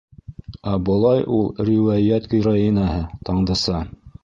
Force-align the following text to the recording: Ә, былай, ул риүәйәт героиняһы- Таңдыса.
Ә, 0.71 0.71
былай, 0.87 1.21
ул 1.41 1.51
риүәйәт 1.69 2.27
героиняһы- 2.33 2.99
Таңдыса. 3.31 3.87